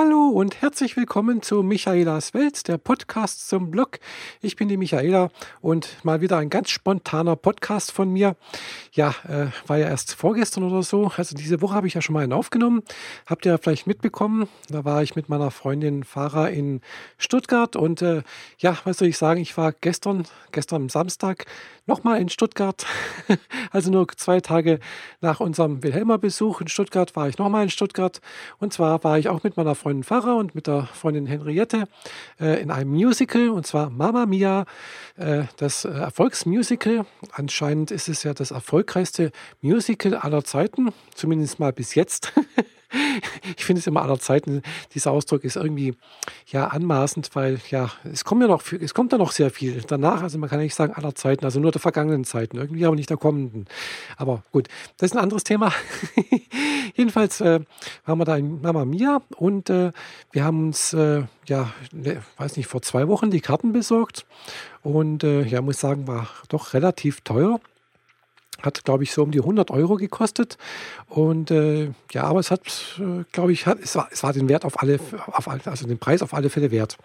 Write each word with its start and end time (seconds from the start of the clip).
Hallo 0.00 0.28
und 0.28 0.62
herzlich 0.62 0.96
willkommen 0.96 1.42
zu 1.42 1.64
Michaelas 1.64 2.32
Welt, 2.32 2.68
der 2.68 2.78
Podcast 2.78 3.48
zum 3.48 3.72
Blog. 3.72 3.98
Ich 4.40 4.54
bin 4.54 4.68
die 4.68 4.76
Michaela 4.76 5.28
und 5.60 5.88
mal 6.04 6.20
wieder 6.20 6.36
ein 6.36 6.50
ganz 6.50 6.70
spontaner 6.70 7.34
Podcast 7.34 7.90
von 7.90 8.08
mir. 8.08 8.36
Ja, 8.92 9.16
äh, 9.26 9.46
war 9.66 9.76
ja 9.76 9.88
erst 9.88 10.14
vorgestern 10.14 10.62
oder 10.62 10.84
so. 10.84 11.10
Also 11.16 11.34
diese 11.34 11.60
Woche 11.62 11.74
habe 11.74 11.88
ich 11.88 11.94
ja 11.94 12.00
schon 12.00 12.12
mal 12.12 12.22
einen 12.22 12.32
aufgenommen. 12.32 12.84
Habt 13.26 13.44
ihr 13.44 13.58
vielleicht 13.58 13.88
mitbekommen? 13.88 14.46
Da 14.68 14.84
war 14.84 15.02
ich 15.02 15.16
mit 15.16 15.28
meiner 15.28 15.50
Freundin 15.50 16.04
Farah 16.04 16.46
in 16.46 16.80
Stuttgart 17.16 17.74
und 17.74 18.00
äh, 18.00 18.22
ja, 18.58 18.78
was 18.84 18.98
soll 18.98 19.08
ich 19.08 19.18
sagen? 19.18 19.40
Ich 19.40 19.56
war 19.56 19.72
gestern, 19.72 20.28
gestern 20.52 20.82
am 20.82 20.88
Samstag 20.90 21.46
nochmal 21.86 22.20
in 22.20 22.28
Stuttgart. 22.28 22.86
also 23.72 23.90
nur 23.90 24.06
zwei 24.16 24.40
Tage 24.40 24.78
nach 25.20 25.40
unserem 25.40 25.82
Wilhelmer-Besuch 25.82 26.60
in 26.60 26.68
Stuttgart 26.68 27.16
war 27.16 27.28
ich 27.28 27.38
nochmal 27.38 27.64
in 27.64 27.70
Stuttgart. 27.70 28.20
Und 28.58 28.72
zwar 28.72 29.02
war 29.02 29.18
ich 29.18 29.28
auch 29.28 29.42
mit 29.42 29.56
meiner 29.56 29.74
Freundin 29.74 29.87
Farah 30.02 30.34
und 30.34 30.54
mit 30.54 30.66
der 30.66 30.86
Freundin 30.86 31.26
Henriette 31.26 31.88
äh, 32.40 32.60
in 32.60 32.70
einem 32.70 32.90
Musical, 32.90 33.50
und 33.50 33.66
zwar 33.66 33.90
Mama 33.90 34.26
Mia, 34.26 34.64
äh, 35.16 35.44
das 35.56 35.84
äh, 35.84 35.90
Erfolgsmusical. 35.90 37.06
Anscheinend 37.32 37.90
ist 37.90 38.08
es 38.08 38.22
ja 38.22 38.34
das 38.34 38.50
erfolgreichste 38.50 39.32
Musical 39.60 40.14
aller 40.14 40.44
Zeiten, 40.44 40.92
zumindest 41.14 41.58
mal 41.58 41.72
bis 41.72 41.94
jetzt. 41.94 42.32
ich 43.56 43.64
finde 43.64 43.80
es 43.80 43.86
immer 43.86 44.02
aller 44.02 44.18
Zeiten, 44.18 44.62
dieser 44.94 45.10
Ausdruck 45.10 45.44
ist 45.44 45.56
irgendwie 45.56 45.94
ja 46.46 46.68
anmaßend, 46.68 47.30
weil 47.34 47.60
ja, 47.70 47.90
es 48.10 48.24
kommt 48.24 48.42
ja 48.42 48.48
noch, 48.48 48.62
es 48.72 48.94
kommt 48.94 49.12
da 49.12 49.18
noch 49.18 49.32
sehr 49.32 49.50
viel 49.50 49.82
danach. 49.86 50.22
Also 50.22 50.38
man 50.38 50.48
kann 50.48 50.60
nicht 50.60 50.74
sagen 50.74 50.94
aller 50.94 51.14
Zeiten, 51.14 51.44
also 51.44 51.60
nur 51.60 51.72
der 51.72 51.80
vergangenen 51.80 52.24
Zeiten, 52.24 52.56
irgendwie 52.56 52.86
aber 52.86 52.96
nicht 52.96 53.10
der 53.10 53.16
kommenden. 53.16 53.66
Aber 54.16 54.42
gut, 54.52 54.68
das 54.96 55.10
ist 55.10 55.16
ein 55.16 55.22
anderes 55.22 55.44
Thema. 55.44 55.72
Jedenfalls 56.94 57.40
äh, 57.40 57.60
waren 58.06 58.18
wir 58.18 58.24
da 58.24 58.36
in 58.36 58.60
Mama 58.62 58.84
Mia 58.84 59.20
und 59.36 59.70
äh, 59.70 59.92
wir 60.32 60.44
haben 60.44 60.68
uns, 60.68 60.92
äh, 60.94 61.24
ja, 61.46 61.72
ne, 61.92 62.22
weiß 62.38 62.56
nicht, 62.56 62.66
vor 62.66 62.82
zwei 62.82 63.08
Wochen 63.08 63.30
die 63.30 63.40
Karten 63.40 63.72
besorgt 63.72 64.26
und 64.82 65.24
äh, 65.24 65.42
ja, 65.42 65.60
muss 65.60 65.80
sagen, 65.80 66.06
war 66.06 66.28
doch 66.48 66.74
relativ 66.74 67.20
teuer. 67.20 67.60
Hat, 68.62 68.84
glaube 68.84 69.04
ich, 69.04 69.12
so 69.12 69.22
um 69.22 69.30
die 69.30 69.40
100 69.40 69.70
Euro 69.70 69.96
gekostet. 69.96 70.58
Und 71.06 71.50
äh, 71.50 71.90
ja, 72.12 72.24
aber 72.24 72.40
es 72.40 72.50
hat, 72.50 72.62
äh, 72.98 73.24
glaube 73.32 73.52
ich, 73.52 73.66
hat, 73.66 73.78
es, 73.80 73.94
war, 73.94 74.08
es 74.10 74.22
war 74.22 74.32
den 74.32 74.48
Wert 74.48 74.64
auf 74.64 74.82
alle, 74.82 74.98
auf, 75.26 75.48
also 75.48 75.86
den 75.86 75.98
Preis 75.98 76.22
auf 76.22 76.34
alle 76.34 76.50
Fälle 76.50 76.70
wert. 76.70 76.98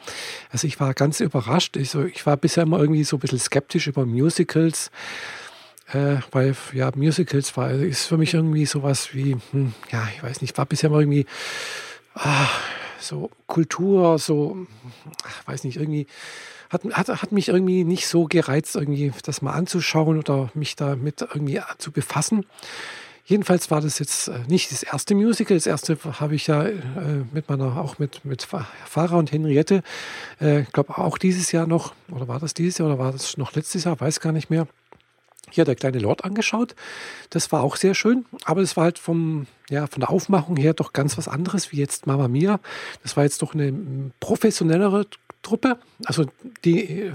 Also 0.51 0.67
ich 0.67 0.79
war 0.79 0.93
ganz 0.93 1.19
überrascht. 1.19 1.77
Ich, 1.77 1.91
so, 1.91 2.03
ich 2.03 2.25
war 2.25 2.37
bisher 2.37 2.63
immer 2.63 2.79
irgendwie 2.79 3.03
so 3.03 3.17
ein 3.17 3.19
bisschen 3.19 3.39
skeptisch 3.39 3.87
über 3.87 4.05
Musicals. 4.05 4.89
Äh, 5.91 6.17
weil 6.31 6.55
ja, 6.73 6.91
Musicals 6.95 7.55
war, 7.55 7.71
ist 7.71 8.05
für 8.05 8.17
mich 8.17 8.33
irgendwie 8.33 8.65
sowas 8.65 9.13
wie, 9.13 9.37
hm, 9.51 9.73
ja, 9.91 10.07
ich 10.15 10.23
weiß 10.23 10.41
nicht, 10.41 10.57
war 10.57 10.65
bisher 10.65 10.89
immer 10.89 10.99
irgendwie 10.99 11.25
ah, 12.15 12.47
so 13.03 13.29
Kultur, 13.47 14.17
so, 14.19 14.57
weiß 15.45 15.63
nicht, 15.63 15.77
irgendwie 15.77 16.07
hat, 16.69 16.83
hat, 16.91 17.21
hat 17.21 17.31
mich 17.31 17.49
irgendwie 17.49 17.83
nicht 17.83 18.07
so 18.07 18.25
gereizt, 18.25 18.75
irgendwie 18.75 19.11
das 19.23 19.41
mal 19.41 19.53
anzuschauen 19.53 20.17
oder 20.17 20.49
mich 20.53 20.75
damit 20.75 21.21
irgendwie 21.21 21.61
zu 21.77 21.91
befassen. 21.91 22.45
Jedenfalls 23.25 23.71
war 23.71 23.79
das 23.79 23.99
jetzt 23.99 24.27
äh, 24.27 24.39
nicht 24.47 24.71
das 24.71 24.83
erste 24.83 25.15
Musical. 25.15 25.55
Das 25.55 25.65
erste 25.65 25.97
habe 26.19 26.35
ich 26.35 26.47
ja 26.47 26.65
äh, 26.65 26.75
mit 27.31 27.47
meiner, 27.47 27.77
auch 27.77 27.97
mit, 27.97 28.25
mit 28.25 28.43
Farah 28.43 29.17
und 29.17 29.31
Henriette, 29.31 29.81
äh, 30.41 30.61
ich 30.61 30.71
glaube 30.73 30.97
auch 30.97 31.17
dieses 31.17 31.51
Jahr 31.53 31.65
noch, 31.65 31.93
oder 32.11 32.27
war 32.27 32.39
das 32.39 32.53
dieses 32.53 32.79
Jahr 32.79 32.89
oder 32.89 32.99
war 32.99 33.13
das 33.13 33.37
noch 33.37 33.53
letztes 33.53 33.85
Jahr, 33.85 33.99
weiß 33.99 34.19
gar 34.19 34.33
nicht 34.33 34.49
mehr. 34.49 34.67
Hier 35.53 35.65
der 35.65 35.75
kleine 35.75 35.99
Lord 35.99 36.25
angeschaut. 36.25 36.75
Das 37.29 37.51
war 37.51 37.61
auch 37.61 37.75
sehr 37.75 37.93
schön, 37.93 38.25
aber 38.43 38.61
es 38.61 38.75
war 38.75 38.85
halt 38.85 38.97
vom, 38.97 39.45
ja, 39.69 39.85
von 39.85 39.99
der 39.99 40.09
Aufmachung 40.09 40.57
her 40.57 40.73
doch 40.73 40.93
ganz 40.93 41.15
was 41.15 41.27
anderes 41.27 41.71
wie 41.71 41.77
jetzt 41.77 42.07
Mama 42.07 42.27
Mia. 42.27 42.59
Das 43.03 43.15
war 43.15 43.23
jetzt 43.23 43.43
doch 43.43 43.53
eine 43.53 43.71
professionellere 44.19 45.05
Truppe. 45.43 45.77
Also 46.05 46.25
die, 46.65 47.11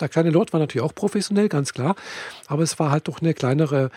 der 0.00 0.08
kleine 0.08 0.30
Lord 0.30 0.54
war 0.54 0.60
natürlich 0.60 0.84
auch 0.84 0.94
professionell, 0.94 1.50
ganz 1.50 1.74
klar. 1.74 1.94
Aber 2.46 2.62
es 2.62 2.78
war 2.78 2.90
halt 2.90 3.08
doch 3.08 3.20
eine 3.20 3.34
kleinere 3.34 3.90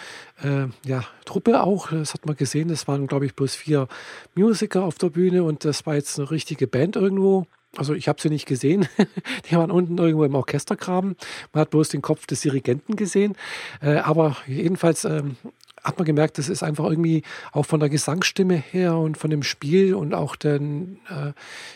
äh, 0.44 0.66
ja, 0.86 1.06
Truppe 1.24 1.64
auch. 1.64 1.92
Das 1.92 2.14
hat 2.14 2.26
man 2.26 2.36
gesehen. 2.36 2.68
Das 2.68 2.90
waren, 2.90 3.08
glaube 3.08 3.26
ich, 3.26 3.36
bloß 3.36 3.56
vier 3.56 3.88
Musiker 4.36 4.84
auf 4.84 4.98
der 4.98 5.12
Bühne 5.12 5.44
und 5.44 5.64
das 5.64 5.86
war 5.86 5.96
jetzt 5.96 6.20
eine 6.20 6.30
richtige 6.30 6.68
Band 6.68 6.98
irgendwo. 6.98 7.48
Also 7.76 7.94
ich 7.94 8.08
habe 8.08 8.22
sie 8.22 8.30
nicht 8.30 8.46
gesehen. 8.46 8.88
Die 9.50 9.56
waren 9.56 9.72
unten 9.72 9.98
irgendwo 9.98 10.24
im 10.24 10.36
Orchestergraben. 10.36 11.16
Man 11.54 11.62
hat 11.62 11.70
bloß 11.70 11.90
den 11.90 12.02
Kopf 12.02 12.26
des 12.26 12.42
Dirigenten 12.42 12.96
gesehen. 12.96 13.36
Äh, 13.82 13.98
aber 13.98 14.38
jedenfalls 14.48 15.04
ähm, 15.06 15.36
hat 15.84 15.98
man 15.98 16.06
gemerkt, 16.06 16.38
das 16.38 16.50
ist 16.50 16.64
einfach 16.64 16.86
irgendwie 16.86 17.24
auch 17.52 17.66
von 17.66 17.80
der 17.80 17.90
Gesangsstimme 17.90 18.56
her 18.56 18.98
und 18.98 19.18
von 19.18 19.30
dem 19.30 19.44
Spiel 19.44 19.96
und 19.96 20.14
auch 20.14 20.36
den, 20.36 21.00
äh, 21.10 21.34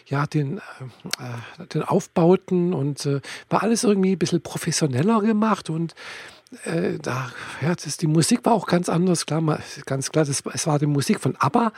ja, 0.08 0.26
den, 0.26 0.58
äh, 0.58 1.66
den 1.74 1.84
Aufbauten 1.84 2.74
und 2.74 3.08
war 3.50 3.64
alles 3.64 3.84
irgendwie 3.84 4.14
ein 4.14 4.20
bisschen 4.20 4.42
professioneller 4.42 5.22
gemacht 5.22 5.70
und 5.70 5.96
äh, 6.66 7.00
da, 7.00 7.32
ja, 7.62 7.74
das, 7.76 7.98
die 7.98 8.08
Musik 8.08 8.46
war 8.46 8.54
auch 8.54 8.68
ganz 8.68 8.90
anders, 8.90 9.26
klar, 9.26 9.60
ganz 9.86 10.12
klar, 10.12 10.26
das, 10.26 10.44
es 10.54 10.68
war 10.68 10.80
die 10.80 10.86
Musik 10.86 11.20
von 11.20 11.36
ABBA, 11.38 11.72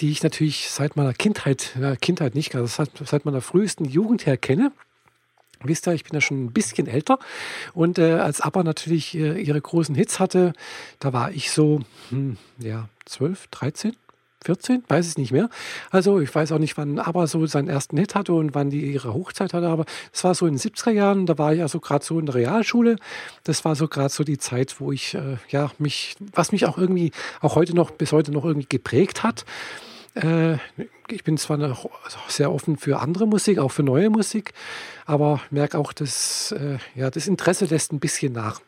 die 0.00 0.10
ich 0.10 0.22
natürlich 0.22 0.70
seit 0.70 0.96
meiner 0.96 1.12
Kindheit, 1.12 1.74
ja, 1.80 1.96
Kindheit 1.96 2.34
nicht, 2.34 2.54
also 2.54 2.66
seit, 2.66 2.90
seit 3.04 3.24
meiner 3.24 3.40
frühesten 3.40 3.84
Jugend 3.84 4.26
her 4.26 4.36
kenne. 4.36 4.72
Wisst 5.62 5.88
ihr, 5.88 5.94
ich 5.94 6.04
bin 6.04 6.14
ja 6.14 6.20
schon 6.20 6.44
ein 6.44 6.52
bisschen 6.52 6.86
älter 6.86 7.18
und 7.72 7.98
äh, 7.98 8.12
als 8.12 8.40
ABBA 8.40 8.62
natürlich 8.64 9.14
äh, 9.14 9.40
ihre 9.40 9.60
großen 9.60 9.94
Hits 9.94 10.20
hatte, 10.20 10.52
da 10.98 11.12
war 11.12 11.32
ich 11.32 11.50
so, 11.50 11.80
hm, 12.10 12.36
ja, 12.58 12.88
12, 13.06 13.48
13, 13.48 13.96
14, 14.44 14.84
weiß 14.88 15.08
ich 15.08 15.18
nicht 15.18 15.32
mehr. 15.32 15.48
Also 15.90 16.20
ich 16.20 16.34
weiß 16.34 16.52
auch 16.52 16.58
nicht, 16.58 16.76
wann 16.76 16.98
ABBA 16.98 17.26
so 17.26 17.46
seinen 17.46 17.68
ersten 17.68 17.96
Hit 17.96 18.14
hatte 18.14 18.32
und 18.32 18.54
wann 18.54 18.70
die 18.70 18.92
ihre 18.92 19.14
Hochzeit 19.14 19.54
hatte, 19.54 19.68
aber 19.68 19.84
es 20.12 20.22
war 20.24 20.34
so 20.34 20.46
in 20.46 20.54
den 20.54 20.60
70er 20.60 20.90
Jahren, 20.90 21.26
da 21.26 21.38
war 21.38 21.54
ich 21.54 21.62
also 21.62 21.80
gerade 21.80 22.04
so 22.04 22.18
in 22.18 22.26
der 22.26 22.34
Realschule. 22.34 22.96
Das 23.42 23.64
war 23.64 23.74
so 23.74 23.88
gerade 23.88 24.10
so 24.10 24.24
die 24.24 24.38
Zeit, 24.38 24.80
wo 24.80 24.92
ich, 24.92 25.14
äh, 25.14 25.36
ja, 25.48 25.70
mich, 25.78 26.16
was 26.32 26.52
mich 26.52 26.66
auch 26.66 26.78
irgendwie, 26.78 27.12
auch 27.40 27.56
heute 27.56 27.74
noch, 27.74 27.90
bis 27.90 28.12
heute 28.12 28.32
noch 28.32 28.44
irgendwie 28.44 28.68
geprägt 28.68 29.22
hat. 29.22 29.44
Äh, 30.14 30.54
ich 31.08 31.24
bin 31.24 31.36
zwar 31.36 31.56
noch 31.56 31.88
sehr 32.28 32.52
offen 32.52 32.76
für 32.76 33.00
andere 33.00 33.26
Musik, 33.26 33.58
auch 33.58 33.70
für 33.70 33.82
neue 33.82 34.10
Musik, 34.10 34.52
aber 35.06 35.40
merke 35.50 35.78
auch, 35.78 35.92
dass 35.92 36.52
äh, 36.52 36.78
ja, 36.94 37.10
das 37.10 37.26
Interesse 37.26 37.66
lässt 37.66 37.92
ein 37.92 38.00
bisschen 38.00 38.32
nach 38.32 38.60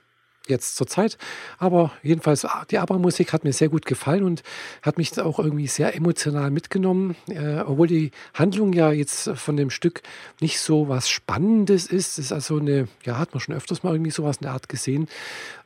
jetzt 0.49 0.77
zur 0.77 0.87
Zeit. 0.87 1.19
Aber 1.59 1.93
jedenfalls, 2.03 2.45
ah, 2.45 2.65
die 2.71 2.79
ABBA-Musik 2.79 3.33
hat 3.33 3.45
mir 3.45 3.53
sehr 3.53 3.69
gut 3.69 3.87
gefallen 3.87 4.25
und 4.25 4.43
hat 4.83 4.99
mich 4.99 5.21
auch 5.21 5.39
irgendwie 5.39 5.67
sehr 5.67 5.95
emotional 5.95 6.51
mitgenommen. 6.51 7.17
Äh, 7.29 7.61
obwohl 7.61 7.87
die 7.87 8.11
Handlung 8.35 8.73
ja 8.73 8.93
jetzt 8.93 9.31
von 9.35 9.57
dem 9.57 9.71
Stück 9.71 10.03
nicht 10.41 10.61
so 10.61 10.89
was 10.89 11.09
Spannendes 11.09 11.87
ist. 11.87 12.19
Es 12.19 12.27
ist 12.27 12.33
also 12.33 12.59
eine, 12.59 12.89
ja, 13.05 13.19
hat 13.19 13.35
man 13.35 13.41
schon 13.41 13.55
öfters 13.55 13.83
mal 13.83 13.93
irgendwie 13.93 14.11
sowas 14.11 14.37
in 14.37 14.45
der 14.45 14.53
Art 14.53 14.69
gesehen. 14.69 15.09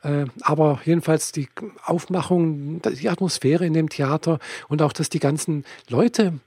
Äh, 0.03 0.25
aber 0.41 0.81
jedenfalls 0.85 1.31
die 1.31 1.49
Aufmachung, 1.85 2.81
die 2.81 3.09
Atmosphäre 3.09 3.65
in 3.65 3.73
dem 3.73 3.89
Theater 3.89 4.39
und 4.67 4.81
auch, 4.81 4.93
dass 4.93 5.09
die 5.09 5.19
ganzen 5.19 5.65
Leute, 5.89 6.39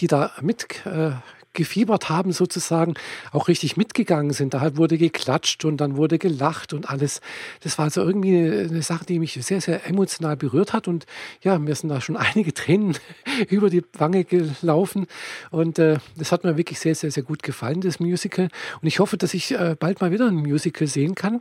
die 0.00 0.06
da 0.06 0.32
mit 0.42 0.84
äh, 0.86 1.12
gefiebert 1.52 2.08
haben 2.08 2.32
sozusagen, 2.32 2.94
auch 3.32 3.48
richtig 3.48 3.76
mitgegangen 3.76 4.32
sind. 4.32 4.54
Da 4.54 4.76
wurde 4.76 4.98
geklatscht 4.98 5.64
und 5.64 5.78
dann 5.78 5.96
wurde 5.96 6.18
gelacht 6.18 6.72
und 6.72 6.88
alles. 6.88 7.20
Das 7.62 7.78
war 7.78 7.86
also 7.86 8.02
irgendwie 8.02 8.36
eine 8.38 8.82
Sache, 8.82 9.04
die 9.04 9.18
mich 9.18 9.38
sehr, 9.44 9.60
sehr 9.60 9.86
emotional 9.86 10.36
berührt 10.36 10.72
hat. 10.72 10.88
Und 10.88 11.06
ja, 11.42 11.58
mir 11.58 11.74
sind 11.74 11.88
da 11.88 12.00
schon 12.00 12.16
einige 12.18 12.54
Tränen 12.54 12.96
über 13.48 13.70
die 13.70 13.82
Wange 13.94 14.24
gelaufen. 14.24 15.06
Und 15.50 15.78
äh, 15.78 15.98
das 16.16 16.32
hat 16.32 16.44
mir 16.44 16.56
wirklich 16.56 16.78
sehr, 16.78 16.94
sehr, 16.94 17.10
sehr 17.10 17.22
gut 17.22 17.42
gefallen, 17.42 17.80
das 17.80 18.00
Musical. 18.00 18.48
Und 18.80 18.88
ich 18.88 19.00
hoffe, 19.00 19.16
dass 19.16 19.34
ich 19.34 19.52
äh, 19.52 19.76
bald 19.78 20.00
mal 20.00 20.12
wieder 20.12 20.28
ein 20.28 20.36
Musical 20.36 20.86
sehen 20.86 21.14
kann. 21.14 21.40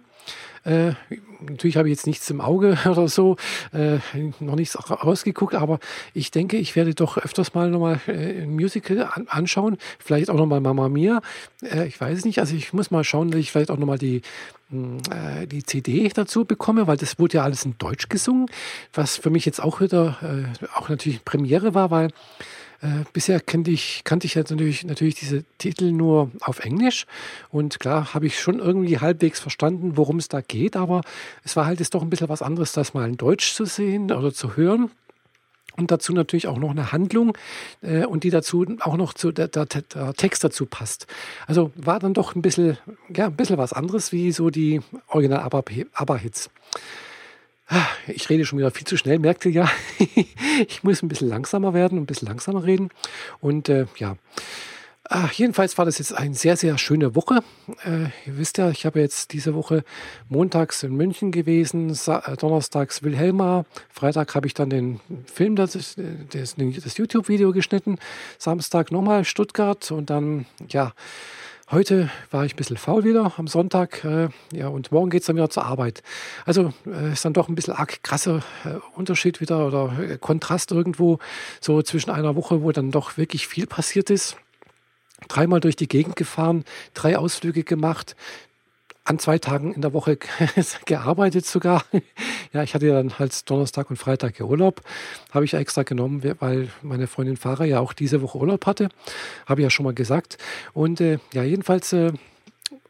Äh, 0.68 0.94
natürlich 1.40 1.78
habe 1.78 1.88
ich 1.88 1.94
jetzt 1.94 2.08
nichts 2.08 2.30
im 2.30 2.42
Auge 2.42 2.78
oder 2.86 3.08
so, 3.08 3.38
äh, 3.74 4.00
noch 4.40 4.56
nichts 4.56 4.76
ausgeguckt, 4.76 5.56
aber 5.56 5.80
ich 6.14 6.32
denke, 6.32 6.58
ich 6.58 6.76
werde 6.76 6.94
doch 6.94 7.18
öfters 7.18 7.54
mal 7.54 7.70
nochmal 7.70 8.02
äh, 8.08 8.42
ein 8.42 8.52
Musical 8.52 9.04
an 9.04 9.28
anschauen. 9.30 9.78
Vielleicht 10.00 10.30
auch 10.30 10.36
nochmal 10.36 10.60
Mama 10.60 10.90
Mia. 10.90 11.22
Äh, 11.64 11.88
ich 11.88 12.00
weiß 12.00 12.26
nicht. 12.26 12.40
Also 12.40 12.56
ich 12.56 12.74
muss 12.74 12.92
mal 12.92 13.04
schauen, 13.04 13.32
dass 13.32 13.40
ich 13.40 13.52
vielleicht 13.52 13.72
auch 13.72 13.78
nochmal 13.78 13.98
die, 13.98 14.22
hm, 14.70 14.98
äh, 15.10 15.48
die 15.48 15.64
CD 15.64 16.10
dazu 16.10 16.44
bekomme, 16.44 16.88
weil 16.88 16.98
das 16.98 17.18
wurde 17.18 17.38
ja 17.38 17.44
alles 17.44 17.64
in 17.64 17.78
Deutsch 17.78 18.10
gesungen, 18.10 18.48
was 18.94 19.16
für 19.18 19.30
mich 19.30 19.46
jetzt 19.46 19.62
auch 19.62 19.80
wieder 19.80 20.18
äh, 20.22 20.68
auch 20.76 20.90
natürlich 20.90 21.24
Premiere 21.24 21.74
war, 21.74 21.92
weil 21.92 22.10
äh, 22.82 23.04
bisher 23.14 23.40
kannte 23.40 23.72
ich, 23.72 24.04
kannte 24.04 24.28
ich 24.28 24.36
jetzt 24.36 24.52
natürlich, 24.52 24.84
natürlich 24.84 25.16
diese 25.16 25.44
Titel 25.58 25.92
nur 25.92 26.32
auf 26.42 26.60
Englisch 26.60 27.06
und 27.50 27.80
klar 27.80 28.14
habe 28.14 28.28
ich 28.28 28.40
schon 28.40 28.60
irgendwie 28.60 29.00
halbwegs 29.00 29.40
verstanden, 29.40 29.98
worum 29.98 30.18
es 30.18 30.28
da 30.28 30.42
geht, 30.42 30.76
aber 30.76 31.02
es 31.44 31.56
war 31.56 31.66
halt 31.66 31.80
jetzt 31.80 31.94
doch 31.94 32.02
ein 32.02 32.10
bisschen 32.10 32.30
was 32.30 32.42
anderes, 32.42 32.72
das 32.74 32.94
mal 32.94 33.08
in 33.08 33.18
Deutsch 33.18 33.54
zu 33.54 33.66
sehen 33.66 34.12
oder 34.12 34.34
zu 34.34 34.56
hören. 34.56 34.92
Und 35.76 35.92
dazu 35.92 36.12
natürlich 36.12 36.48
auch 36.48 36.58
noch 36.58 36.72
eine 36.72 36.92
Handlung 36.92 37.38
äh, 37.82 38.04
und 38.04 38.24
die 38.24 38.32
dazu 38.32 38.66
auch 38.80 38.98
noch 38.98 39.14
zu 39.14 39.32
der, 39.32 39.48
der, 39.48 39.66
der, 39.68 40.14
Text 40.16 40.44
dazu 40.44 40.66
passt. 40.66 41.06
Also 41.46 41.72
war 41.76 42.00
dann 42.00 42.16
doch 42.16 42.34
ein 42.34 42.42
bisschen, 42.42 42.80
ja, 43.16 43.28
ein 43.28 43.36
bisschen 43.36 43.60
was 43.60 43.74
anderes 43.74 44.12
wie 44.12 44.32
so 44.32 44.50
die 44.50 44.82
Original-ABBA-Hits. 45.08 46.50
Ah, 46.50 46.80
ich 48.08 48.30
rede 48.30 48.46
schon 48.46 48.60
wieder 48.60 48.72
viel 48.72 48.88
zu 48.88 48.98
schnell, 48.98 49.20
merkt 49.20 49.46
ihr 49.46 49.52
ja. 49.52 49.70
ich 50.68 50.84
muss 50.84 51.02
ein 51.02 51.08
bisschen 51.08 51.30
langsamer 51.30 51.74
werden, 51.74 51.98
ein 51.98 52.06
bisschen 52.06 52.28
langsamer 52.28 52.64
reden. 52.64 52.90
Und 53.40 53.70
äh, 53.70 53.86
ja, 53.98 54.18
Ach, 55.10 55.32
jedenfalls 55.32 55.78
war 55.78 55.86
das 55.86 56.00
jetzt 56.00 56.14
eine 56.14 56.34
sehr, 56.34 56.58
sehr 56.58 56.78
schöne 56.78 57.16
Woche. 57.16 57.42
Äh, 57.86 58.10
ihr 58.26 58.38
wisst 58.38 58.58
ja, 58.58 58.70
ich 58.70 58.86
habe 58.86 59.00
jetzt 59.00 59.32
diese 59.32 59.54
Woche 59.54 59.86
montags 60.28 60.84
in 60.84 60.96
München 60.96 61.32
gewesen, 61.32 61.94
Sa 61.94 62.20
äh, 62.26 62.36
donnerstags 62.36 63.04
Wilhelma, 63.04 63.66
Freitag 63.90 64.36
habe 64.36 64.48
ich 64.48 64.54
dann 64.54 64.70
den 64.70 65.00
Film, 65.26 65.56
das, 65.56 65.72
das, 65.74 66.56
das 66.58 66.98
YouTube-Video 66.98 67.54
geschnitten, 67.54 68.00
Samstag 68.38 68.92
nochmal 68.92 69.24
Stuttgart 69.24 69.92
und 69.92 70.10
dann, 70.10 70.46
ja, 70.68 70.92
Heute 71.70 72.10
war 72.32 72.46
ich 72.46 72.54
ein 72.54 72.56
bisschen 72.56 72.78
faul 72.78 73.04
wieder 73.04 73.34
am 73.36 73.48
Sonntag. 73.48 74.02
Äh, 74.06 74.30
ja, 74.54 74.70
und 74.70 74.90
morgen 74.94 75.10
geht 75.10 75.20
es 75.20 75.28
dann 75.28 75.36
wieder 75.36 75.50
zur 75.50 75.66
Arbeit. 75.66 76.02
Also 76.46 76.72
äh, 76.86 77.12
ist 77.12 77.26
dann 77.26 77.34
doch 77.34 77.50
ein 77.50 77.56
bisschen 77.56 77.74
arg 77.74 78.02
krasser 78.04 78.42
äh, 78.64 78.76
Unterschied 78.96 79.42
wieder 79.42 79.68
oder 79.68 79.92
äh, 80.00 80.18
Kontrast 80.18 80.72
irgendwo 80.72 81.20
so 81.60 81.82
zwischen 81.82 82.10
einer 82.10 82.38
Woche, 82.38 82.62
wo 82.62 82.72
dann 82.72 82.92
doch 82.92 83.18
wirklich 83.18 83.50
viel 83.50 83.68
passiert 83.68 84.10
ist. 84.10 84.38
Dreimal 85.28 85.60
durch 85.60 85.76
die 85.76 85.90
Gegend 85.90 86.16
gefahren, 86.16 86.64
drei 86.94 87.18
Ausflüge 87.18 87.66
gemacht, 87.66 88.16
an 89.08 89.20
zwei 89.20 89.40
Tagen 89.40 89.74
in 89.74 89.82
der 89.82 89.94
Woche 89.94 90.18
gearbeitet 90.86 91.46
sogar. 91.46 91.84
Ja, 92.54 92.64
ich 92.64 92.74
hatte 92.74 92.88
ja 92.88 92.94
dann 92.94 93.20
halt 93.20 93.48
Donnerstag 93.50 93.90
und 93.90 93.98
Freitag 93.98 94.40
Urlaub. 94.40 94.82
Habe 95.32 95.44
ich 95.44 95.54
extra 95.54 95.84
genommen, 95.84 96.24
weil 96.40 96.70
meine 96.82 97.06
Freundin 97.08 97.36
Fahrer 97.36 97.66
ja 97.66 97.82
auch 97.82 97.92
diese 97.92 98.22
Woche 98.22 98.38
Urlaub 98.38 98.66
hatte. 98.66 98.88
Habe 99.46 99.62
ich 99.62 99.64
ja 99.66 99.70
schon 99.70 99.84
mal 99.84 99.94
gesagt. 99.94 100.38
Und 100.74 101.02
äh, 101.02 101.20
ja, 101.34 101.44
jedenfalls, 101.44 101.92
äh, 101.92 102.14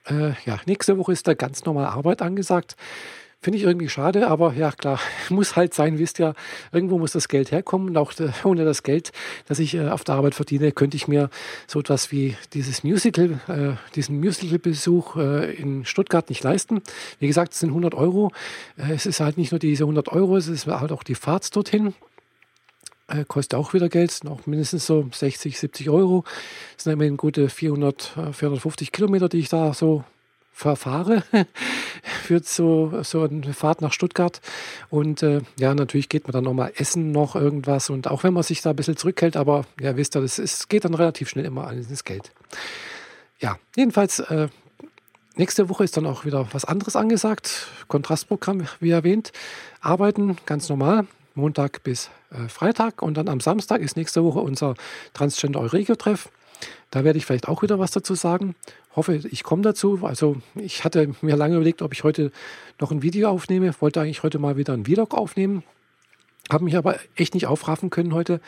äh, 0.05 0.33
ja, 0.45 0.59
nächste 0.67 0.99
Woche 0.99 1.11
ist 1.11 1.27
da 1.27 1.33
ganz 1.33 1.65
normal 1.65 1.87
Arbeit 1.87 2.21
angesagt. 2.21 2.75
Finde 3.39 3.59
ich 3.59 3.65
irgendwie 3.65 3.87
schade, 3.87 4.27
aber 4.27 4.53
ja 4.53 4.71
klar, 4.71 4.99
muss 5.29 5.55
halt 5.55 5.73
sein, 5.73 5.99
wisst 5.99 6.19
ihr, 6.19 6.33
irgendwo 6.71 6.97
muss 6.97 7.11
das 7.11 7.27
Geld 7.27 7.51
herkommen 7.51 7.89
und 7.89 7.97
auch 7.97 8.11
äh, 8.19 8.31
ohne 8.43 8.65
das 8.65 8.81
Geld, 8.81 9.11
das 9.47 9.59
ich 9.59 9.75
äh, 9.75 9.89
auf 9.89 10.03
der 10.03 10.15
Arbeit 10.15 10.33
verdiene, 10.33 10.71
könnte 10.71 10.97
ich 10.97 11.07
mir 11.07 11.29
so 11.67 11.79
etwas 11.79 12.11
wie 12.11 12.35
dieses 12.53 12.83
Musical, 12.83 13.39
äh, 13.47 13.93
diesen 13.93 14.19
Musical-Besuch 14.19 15.17
äh, 15.17 15.53
in 15.53 15.85
Stuttgart 15.85 16.29
nicht 16.29 16.43
leisten. 16.43 16.81
Wie 17.19 17.27
gesagt, 17.27 17.53
es 17.53 17.59
sind 17.59 17.69
100 17.69 17.93
Euro. 17.93 18.31
Äh, 18.75 18.93
es 18.93 19.05
ist 19.05 19.19
halt 19.19 19.37
nicht 19.37 19.51
nur 19.51 19.59
diese 19.59 19.83
100 19.83 20.09
Euro, 20.09 20.35
es 20.35 20.47
ist 20.47 20.65
halt 20.65 20.91
auch 20.91 21.03
die 21.03 21.15
Fahrt 21.15 21.55
dorthin. 21.55 21.93
Äh, 23.07 23.23
kostet 23.25 23.57
auch 23.57 23.73
wieder 23.73 23.87
Geld, 23.87 24.11
sind 24.11 24.29
auch 24.29 24.47
mindestens 24.47 24.87
so 24.87 25.07
60, 25.11 25.59
70 25.59 25.91
Euro. 25.91 26.23
Das 26.75 26.85
sind 26.85 26.93
immerhin 26.93 27.17
gute 27.17 27.49
400, 27.49 28.15
450 28.33 28.91
Kilometer, 28.91 29.29
die 29.29 29.39
ich 29.39 29.49
da 29.49 29.73
so 29.75 30.03
verfahre 30.51 31.23
für 32.27 32.41
so, 32.43 33.03
so 33.03 33.23
eine 33.23 33.53
Fahrt 33.53 33.81
nach 33.81 33.93
Stuttgart. 33.93 34.41
Und 34.89 35.23
äh, 35.23 35.41
ja, 35.57 35.73
natürlich 35.73 36.09
geht 36.09 36.25
man 36.25 36.33
dann 36.33 36.43
nochmal 36.43 36.73
essen, 36.75 37.11
noch 37.11 37.35
irgendwas. 37.35 37.89
Und 37.89 38.07
auch 38.07 38.23
wenn 38.23 38.33
man 38.33 38.43
sich 38.43 38.61
da 38.61 38.71
ein 38.71 38.75
bisschen 38.75 38.97
zurückhält, 38.97 39.37
aber 39.37 39.65
ja, 39.79 39.95
wisst 39.95 40.15
ihr, 40.15 40.21
das 40.21 40.37
ist, 40.37 40.67
geht 40.69 40.83
dann 40.83 40.93
relativ 40.93 41.29
schnell 41.29 41.45
immer 41.45 41.67
an 41.67 41.77
ins 41.77 42.03
Geld. 42.03 42.31
Ja, 43.39 43.57
jedenfalls, 43.75 44.19
äh, 44.19 44.49
nächste 45.37 45.69
Woche 45.69 45.85
ist 45.85 45.95
dann 45.95 46.05
auch 46.05 46.25
wieder 46.25 46.47
was 46.51 46.65
anderes 46.65 46.95
angesagt. 46.97 47.67
Kontrastprogramm, 47.87 48.67
wie 48.81 48.91
erwähnt. 48.91 49.31
Arbeiten 49.79 50.35
ganz 50.45 50.67
normal. 50.67 51.07
Montag 51.33 51.83
bis 51.83 52.09
äh, 52.31 52.49
Freitag 52.49 53.01
und 53.01 53.15
dann 53.15 53.29
am 53.29 53.39
Samstag 53.39 53.79
ist 53.81 53.95
nächste 53.95 54.23
Woche 54.23 54.39
unser 54.39 54.73
Transgender 55.13 55.61
Euregio-Treff. 55.61 56.29
Da 56.91 57.03
werde 57.03 57.17
ich 57.17 57.25
vielleicht 57.25 57.47
auch 57.47 57.61
wieder 57.61 57.79
was 57.79 57.91
dazu 57.91 58.15
sagen. 58.15 58.55
Hoffe, 58.95 59.21
ich 59.29 59.43
komme 59.43 59.61
dazu. 59.61 59.99
Also 60.03 60.37
ich 60.55 60.83
hatte 60.83 61.11
mir 61.21 61.35
lange 61.35 61.55
überlegt, 61.55 61.81
ob 61.81 61.93
ich 61.93 62.03
heute 62.03 62.31
noch 62.79 62.91
ein 62.91 63.01
Video 63.01 63.29
aufnehme. 63.29 63.73
Wollte 63.79 64.01
eigentlich 64.01 64.23
heute 64.23 64.39
mal 64.39 64.57
wieder 64.57 64.73
ein 64.73 64.85
Vlog 64.85 65.13
aufnehmen. 65.13 65.63
Habe 66.49 66.63
mich 66.63 66.77
aber 66.77 66.97
echt 67.15 67.33
nicht 67.33 67.47
aufraffen 67.47 67.89
können 67.89 68.13
heute 68.13 68.39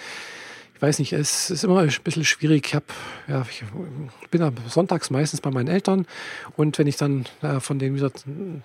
ich 0.79 0.83
weiß 0.83 0.99
nicht, 0.99 1.11
es 1.11 1.49
ist 1.49 1.65
immer 1.65 1.81
ein 1.81 1.93
bisschen 2.05 2.23
schwierig. 2.23 2.67
Ich, 2.67 2.73
hab, 2.73 2.85
ja, 3.27 3.45
ich 3.51 4.29
bin 4.29 4.49
sonntags 4.69 5.09
meistens 5.09 5.41
bei 5.41 5.51
meinen 5.51 5.67
Eltern 5.67 6.07
und 6.55 6.79
wenn 6.79 6.87
ich 6.87 6.95
dann 6.95 7.25
äh, 7.41 7.59
von 7.59 7.79
denen 7.79 7.97
wieder, 7.97 8.11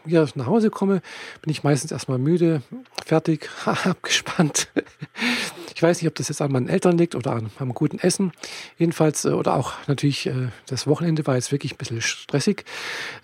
wieder 0.04 0.28
nach 0.36 0.46
Hause 0.46 0.70
komme, 0.70 1.02
bin 1.42 1.50
ich 1.50 1.64
meistens 1.64 1.90
erstmal 1.90 2.18
müde, 2.18 2.62
fertig, 3.04 3.50
abgespannt. 3.64 4.68
Ich 5.74 5.82
weiß 5.82 6.00
nicht, 6.00 6.08
ob 6.08 6.14
das 6.14 6.28
jetzt 6.28 6.40
an 6.40 6.52
meinen 6.52 6.68
Eltern 6.68 6.96
liegt 6.96 7.14
oder 7.14 7.32
an, 7.32 7.50
am 7.58 7.74
guten 7.74 7.98
Essen. 7.98 8.32
Jedenfalls, 8.78 9.24
äh, 9.24 9.30
oder 9.30 9.54
auch 9.54 9.72
natürlich, 9.86 10.26
äh, 10.26 10.48
das 10.66 10.86
Wochenende 10.86 11.26
war 11.26 11.34
jetzt 11.34 11.52
wirklich 11.52 11.74
ein 11.74 11.78
bisschen 11.78 12.00
stressig, 12.00 12.64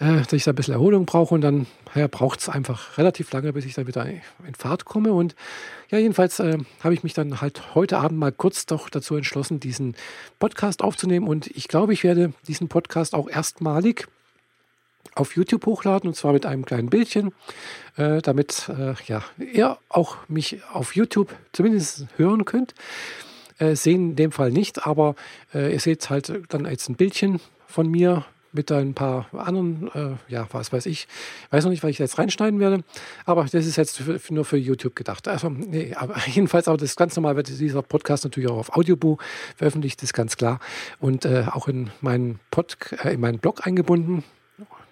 äh, 0.01 0.23
dass 0.23 0.33
ich 0.33 0.45
da 0.45 0.53
ein 0.53 0.57
bisschen 0.57 0.75
Erholung 0.75 1.07
brauche 1.07 1.35
und 1.35 1.41
dann 1.41 1.67
ja, 1.95 2.07
braucht 2.09 2.41
es 2.41 2.49
einfach 2.49 2.99
relativ 2.99 3.33
lange, 3.33 3.53
bis 3.53 3.65
ich 3.65 3.75
dann 3.75 3.87
wieder 3.87 4.07
in 4.07 4.55
Fahrt 4.57 4.85
komme. 4.85 5.13
Und 5.13 5.35
ja, 5.91 5.99
jedenfalls 5.99 6.41
äh, 6.41 6.59
habe 6.83 6.95
ich 6.95 7.03
mich 7.03 7.15
dann 7.15 7.41
halt 7.41 7.75
heute 7.75 7.99
Abend 7.99 8.19
mal 8.19 8.33
kurz 8.33 8.67
doch 8.67 8.89
dazu 8.89 9.17
entschlossen, 9.17 9.61
diesen 9.61 9.95
Podcast 10.39 10.83
aufzunehmen. 10.83 11.29
Und 11.29 11.47
ich 11.49 11.69
glaube, 11.69 11.93
ich 11.93 12.05
werde 12.05 12.33
diesen 12.47 12.69
Podcast 12.69 13.15
auch 13.15 13.29
erstmalig 13.29 14.09
auf 15.15 15.37
YouTube 15.37 15.67
hochladen 15.67 16.09
und 16.09 16.15
zwar 16.15 16.33
mit 16.33 16.47
einem 16.47 16.65
kleinen 16.65 16.91
Bildchen, 16.91 17.33
äh, 17.97 18.23
damit 18.23 18.69
äh, 18.69 18.95
ja, 19.07 19.23
ihr 19.39 19.79
auch 19.89 20.17
mich 20.29 20.61
auf 20.73 20.95
YouTube 20.95 21.35
zumindest 21.53 22.07
hören 22.17 22.45
könnt. 22.45 22.75
Äh, 23.59 23.77
sehen 23.77 24.11
in 24.11 24.17
dem 24.17 24.33
Fall 24.33 24.51
nicht, 24.51 24.87
aber 24.87 25.15
äh, 25.53 25.73
ihr 25.73 25.81
seht 25.81 26.09
halt 26.09 26.33
dann 26.49 26.65
jetzt 26.65 26.89
ein 26.89 26.97
Bildchen 26.97 27.41
von 27.67 27.89
mir 27.89 28.25
mit 28.53 28.73
ein 28.73 28.95
paar 28.95 29.27
anderen, 29.33 29.91
äh, 29.95 30.33
ja, 30.33 30.47
was 30.51 30.73
weiß 30.73 30.87
ich. 30.87 31.07
Weiß 31.51 31.65
noch 31.65 31.71
nicht, 31.71 31.83
was 31.83 31.91
ich 31.91 31.99
jetzt 31.99 32.19
reinschneiden 32.19 32.59
werde, 32.59 32.83
aber 33.25 33.45
das 33.45 33.67
ist 33.67 33.77
jetzt 33.77 33.99
für, 33.99 34.19
nur 34.31 34.45
für 34.45 34.57
YouTube 34.57 34.97
gedacht. 34.97 35.29
Also, 35.29 35.51
nee, 35.51 35.95
aber 35.95 36.17
jedenfalls, 36.27 36.69
aber 36.69 36.79
das 36.79 36.97
ganz 36.97 37.15
normal 37.17 37.37
wird 37.37 37.49
dieser 37.49 37.83
Podcast 37.83 38.25
natürlich 38.25 38.51
auch 38.51 38.59
auf 38.59 38.77
Audioboo 38.77 39.19
veröffentlicht, 39.57 40.03
ist 40.03 40.15
ganz 40.15 40.37
klar. 40.37 40.59
Und 40.99 41.25
äh, 41.25 41.45
auch 41.51 41.69
in 41.69 41.91
meinen, 42.01 42.41
Pod, 42.51 42.77
in 43.05 43.21
meinen 43.21 43.39
Blog 43.39 43.67
eingebunden, 43.67 44.25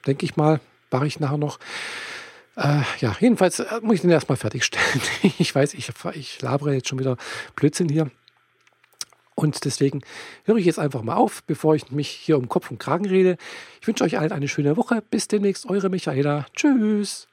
denke 0.09 0.25
ich 0.25 0.37
mal, 0.37 0.61
mache 0.91 1.07
ich 1.07 1.21
nachher 1.21 1.39
noch. 1.39 1.59
Äh, 2.57 2.83
ja, 3.01 3.17
jedenfalls 3.21 3.61
äh, 3.61 3.67
muss 3.83 3.97
ich 3.97 4.01
den 4.01 4.11
erstmal 4.11 4.37
fertigstellen. 4.37 5.01
ich 5.39 5.55
weiß, 5.55 5.75
ich, 5.75 5.91
ich 6.15 6.43
labere 6.43 6.75
jetzt 6.75 6.89
schon 6.89 6.99
wieder 6.99 7.17
Blödsinn 7.55 7.89
hier. 7.89 8.11
Und 9.37 9.65
deswegen 9.65 10.03
höre 10.45 10.57
ich 10.57 10.67
jetzt 10.67 10.81
einfach 10.81 11.03
mal 11.03 11.15
auf, 11.15 11.45
bevor 11.45 11.77
ich 11.77 11.93
mich 11.93 12.09
hier 12.09 12.37
um 12.37 12.49
Kopf 12.49 12.73
und 12.73 12.81
Kragen 12.81 13.07
rede. 13.07 13.37
Ich 13.81 13.87
wünsche 13.87 14.03
euch 14.03 14.19
allen 14.19 14.33
eine 14.33 14.49
schöne 14.49 14.77
Woche. 14.77 15.01
Bis 15.11 15.29
demnächst, 15.29 15.67
eure 15.71 15.91
Michaela. 15.91 16.47
Tschüss. 16.57 17.29